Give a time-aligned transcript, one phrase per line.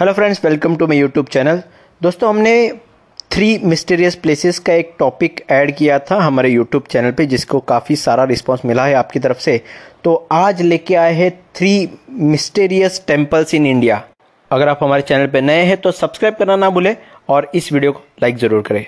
[0.00, 1.60] Hello friends welcome to my YouTube channel
[2.00, 2.52] दोस्तों, हमने
[3.30, 7.96] three mysterious places का एक टॉपिक ऐड किया था हमारे यूट्यूब चैनल पे, जिसको काफ़ी
[7.96, 9.60] सारा रिस्पांस मिला है आपकी तरफ़ से।
[10.04, 14.02] तो आज लेके आए हैं three mysterious temples in India
[14.50, 16.94] अगर आप हमारे चैनल पे नए हैं तो सब्सक्राइब करना ना भूलें
[17.28, 18.84] और इस वीडियो को लाइक ज़रूर करें।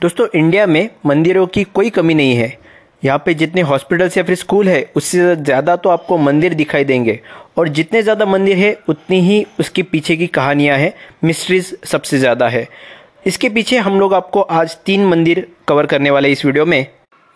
[0.00, 2.56] दोस्तों इंडिया में मंदिरों की कोई कमी नहीं है।
[3.04, 7.18] यहाँ पे जितने हॉस्पिटल्स या फिर स्कूल है, उससे ज़्यादा तो आपको मंदिर दिखाई देंगे।
[7.58, 10.92] और जितने ज़्यादा मंदिर है, उतनी ही उसके पीछे की कहानियाँ हैं
[11.24, 12.66] मिस्ट्रीज सबसे ज़्यादा है।
[13.26, 16.86] इसके पीछे हम लोग आपको आज तीन मंदिर कवर करने वाले इस वीडियो में।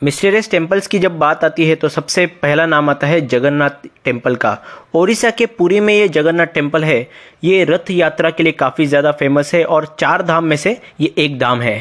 [0.03, 4.37] मिस्टेरियस टेम्पल्स की जब बात आती है तो सबसे पहला नाम आता है जगन्नाथ टेंपल
[4.37, 4.57] का।
[4.95, 7.01] ओडिशा के पुरी में ये जगन्नाथ टेंपल है।
[7.45, 11.13] ये रथ यात्रा के लिए काफ़ी ज़्यादा फ़ेमस है और चार धाम में से ये
[11.19, 11.77] एक धाम है।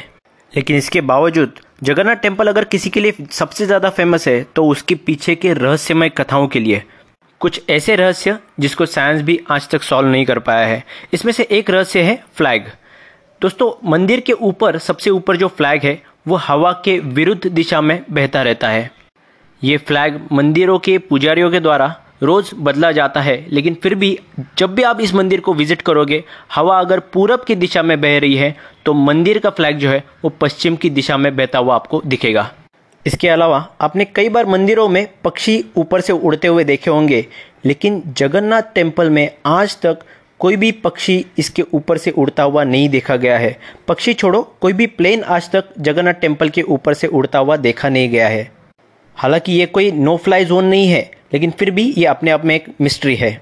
[0.53, 4.95] लेकिन इसके बावजूद जगन्नाथ टेंपल अगर किसी के लिए सबसे ज़्यादा फ़ेमस है तो उसके
[4.97, 6.81] पीछे के रहस्यमय कथाओं के लिए।
[7.41, 11.43] कुछ ऐसे रहस्य जिसको साइंस भी आज तक सॉल्व नहीं कर पाया है। इसमें से
[11.51, 12.71] एक रहस्य है फ्लैग
[13.41, 18.03] दोस्तों, मंदिर के ऊपर, सबसे ऊपर जो फ्लैग है, वो हवा के विरुद्ध दिशा में
[18.11, 18.89] बहता रहता है।
[19.61, 24.17] ये फ्लैग मंदिरों के पुजारियों के द्वारा रोज बदला जाता है। लेकिन फिर भी
[24.57, 26.23] जब भी आप इस मंदिर को विज़िट करोगे,
[26.55, 30.03] हवा अगर पूरब की दिशा में बह रही है तो मंदिर का फ्लैग जो है,
[30.23, 32.51] वो पश्चिम की दिशा में बहता हुआ आपको दिखेगा।
[33.05, 37.25] इसके अलावा, आपने कई बार मंदिरों में पक्षी ऊपर से उड़ते हुए देखे होंगे,
[37.65, 39.99] लेकिन जगन्नाथ टेंपल में आज तक
[40.39, 44.73] कोई भी पक्षी इसके ऊपर से उड़ता हुआ नहीं देखा गया है। पक्षी छोड़ो, कोई
[44.73, 48.51] भी प्लेन आज तक जगन्नाथ टेंपल के ऊपर से उड़ता हुआ देखा नहीं गया है।
[49.17, 52.55] हालाँकि ये कोई नो फ्लाई जोन नहीं है लेकिन फिर भी ये अपने आप में
[52.55, 53.39] एक मिस्ट्री है।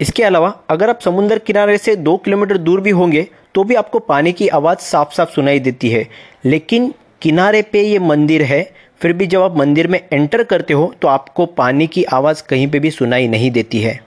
[0.00, 3.98] इसके अलावा, अगर आप समुद्र किनारे से दो किलोमीटर दूर भी होंगे तो भी आपको
[3.98, 6.06] पानी की आवाज़ साफ़ साफ़ सुनाई देती है।
[6.44, 8.62] लेकिन किनारे पे ये मंदिर है,
[9.00, 12.68] फिर भी जब आप मंदिर में एंटर करते हो तो आपको पानी की आवाज़ कहीं
[12.68, 13.98] पे भी सुनाई नहीं देती है।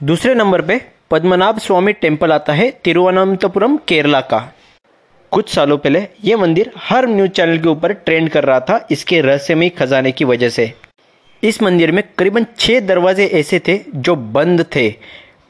[0.00, 4.38] दूसरे नंबर पे, पद्मनाभ स्वामी टेंपल आता है तिरुवनंतपुरम, केरला का।
[5.32, 9.20] कुछ सालों पहले ये मंदिर हर न्यूज़ चैनल के ऊपर ट्रेंड कर रहा था, इसके
[9.20, 10.72] रहस्यमय खजाने की वजह से।
[11.44, 14.90] इस मंदिर में करीबन छह दरवाजे ऐसे थे जो बंद थे।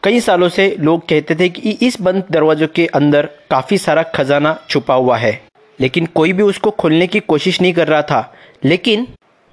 [0.02, 4.58] कई सालों से लोग कहते थे कि इस बंद दरवाजों के अंदर काफ़ी सारा खजाना
[4.70, 5.40] छुपा हुआ है।
[5.80, 8.34] लेकिन कोई भी उसको खोलने की कोशिश नहीं कर रहा था।
[8.64, 9.06] लेकिन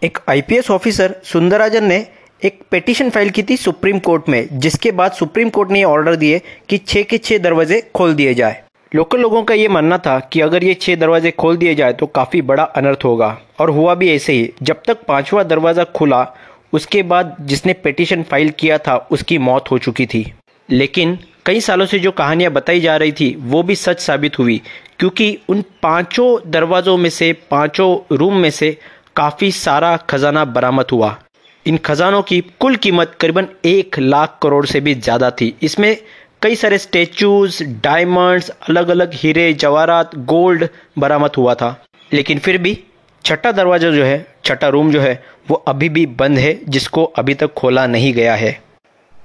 [0.04, 2.08] एक आईपीएस ऑफिसर सुंदराजन ने
[2.46, 6.42] एक पेटिशन फ़ाइल की थी सुप्रीम कोर्ट में, जिसके बाद सुप्रीम कोर्ट ने ऑर्डर दिए
[6.70, 10.40] कि छः के छः दरवाजे खोल दिए जाए। लोकल लोगों का ये मानना था कि
[10.42, 14.10] अगर ये छह दरवाजे खोल दिए जाए तो काफ़ी बड़ा अनर्थ होगा। और हुआ भी
[14.12, 16.26] ऐसे ही। जब तक पांचवा दरवाज़ा खुला,
[16.74, 20.26] उसके बाद जिसने पिटीशन फ़ाइल किया था, उसकी मौत हो चुकी थी।
[20.70, 24.62] लेकिन कई सालों से जो कहानियाँ बताई जा रही थी, वो भी सच साबित हुई।
[25.00, 28.78] क्योंकि उन पाँचों दरवाज़ों में से, पाँचों रूम में से
[29.16, 31.18] काफ़ी सारा खजाना बरामद हुआ।
[31.66, 35.96] इन खजानों की कुल कीमत करीबन एक लाख करोड़ से भी ज़्यादा थी। इसमें
[36.42, 40.68] कई सारे स्टेचूज डायमंड्स अलग अलग हीरे, जवाहरात गोल्ड
[41.00, 42.84] बरामद हुआ था। लेकिन फिर भी
[43.26, 47.34] छठा दरवाज़ा जो है, छठा रूम जो है, वो अभी भी बंद है, जिसको अभी
[47.34, 48.60] तक खोला नहीं गया है।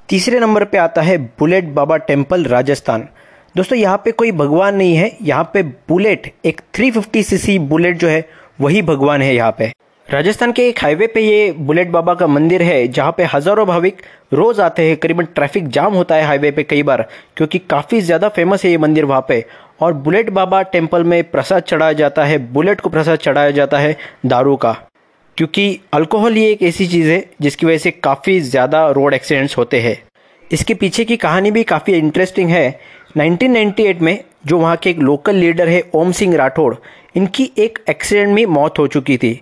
[0.09, 3.09] तीसरे नंबर पे आता है बुलेट बाबा टेंपल राजस्थान।
[3.57, 8.09] दोस्तों, यहाँ पे कोई भगवान नहीं है, यहाँ पे बुलेट, एक 350 सीसी बुलेट जो
[8.09, 8.29] है,
[8.61, 9.73] वही भगवान है यहाँ पे।
[10.09, 14.03] राजस्थान के एक हाईवे पे ये बुलेट बाबा का मंदिर है, जहाँ पे हज़ारों भाविक
[14.33, 17.03] रोज आते हैं। करीबन ट्रैफ़िक जाम होता है हाईवे पे कई बार,
[17.37, 19.45] क्योंकि काफ़ी ज़्यादा फ़ेमस है ये मंदिर वहाँ पे।
[19.81, 23.97] और बुलेट बाबा टेंपल में प्रसाद चढ़ाया जाता है, बुलेट को प्रसाद चढ़ाया जाता है
[24.27, 24.73] दारू का।
[25.37, 29.81] क्योंकि अल्कोहल ये एक ऐसी चीज़ है, जिसकी वजह से काफ़ी ज़्यादा रोड एक्सीडेंट्स होते
[29.81, 29.99] हैं।
[30.45, 32.79] इसके पीछे की कहानी भी काफ़ी इंटरेस्टिंग है।
[33.17, 36.75] 1998 में जो वहाँ के एक लोकल लीडर है, ओम सिंह राठौड़,
[37.17, 39.41] इनकी एक एक्सीडेंट में मौत हो चुकी थी।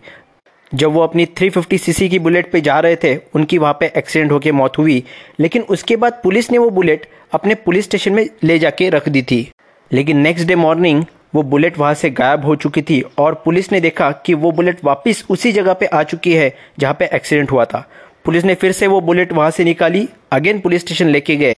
[0.75, 4.33] जब वो अपनी 350 सीसी की बुलेट पे जा रहे थे, उनकी वहाँ पे एक्सीडेंट
[4.33, 5.05] होकर मौत हुई।
[5.41, 9.23] लेकिन उसके बाद पुलिस ने वो बुलेट अपने पुलिस स्टेशन में ले जाके रख दी
[9.23, 9.51] थी।
[9.93, 11.05] लेकिन नेक्स्ट डे मॉर्निंग
[11.35, 14.85] वो बुलेट वहाँ से गायब हो चुकी थी और पुलिस ने देखा कि वो बुलेट
[14.85, 17.91] वापस उसी जगह पे आ चुकी है जहाँ पे एक्सीडेंट हुआ था।
[18.25, 21.55] पुलिस ने फिर से वो बुलेट वहाँ से निकाली अगेन पुलिस स्टेशन लेके गए।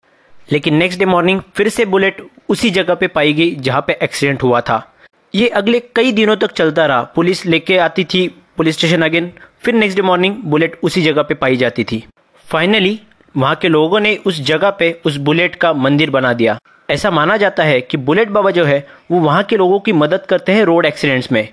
[0.51, 4.43] लेकिन नेक्स्ट डे मॉर्निंग फिर से बुलेट उसी जगह पे पाई गई जहाँ पे एक्सीडेंट
[4.43, 4.95] हुआ था।
[5.35, 9.31] ये अगले कई दिनों तक चलता रहा। पुलिस लेके आती थी पुलिस स्टेशन अगेन।
[9.61, 12.03] फिर नेक्स्ट डे मॉर्निंग बुलेट उसी जगह पे पाई जाती थी।
[12.47, 12.99] फाइनली
[13.35, 16.57] वहाँ के लोगों ने उस जगह पे उस बुलेट का मंदिर बना दिया।
[16.89, 20.25] ऐसा माना जाता है कि बुलेट बाबा जो है, वो वहाँ के लोगों की मदद
[20.25, 21.47] करते हैं रोड एक्सीडेंट्स में।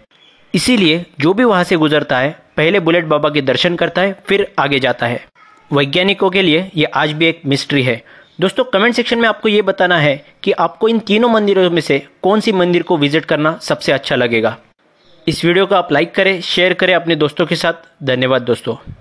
[0.54, 4.46] इसीलिए जो भी वहाँ से गुजरता है, पहले बुलेट बाबा के दर्शन करता है, फिर
[4.58, 5.24] आगे जाता है।
[5.72, 8.02] वैज्ञानिकों के लिए ये आज भी एक मिस्ट्री है।
[8.40, 11.98] दोस्तों कमेंट सेक्शन में आपको ये बताना है कि आपको इन तीनों मंदिरों में से
[12.22, 14.56] कौन सी मंदिर को विज़िट करना सबसे अच्छा लगेगा।
[15.28, 18.94] इस वीडियो को आप लाइक करें शेयर करें अपने दोस्तों के साथ। धन्यवाद दोस्तों।